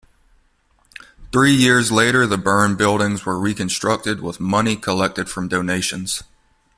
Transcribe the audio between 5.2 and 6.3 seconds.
from donations.